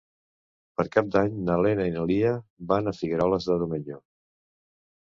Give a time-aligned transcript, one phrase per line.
[0.79, 2.33] Per Cap d'Any na Lena i na Lia
[2.75, 4.03] van a Figueroles de Domenyo.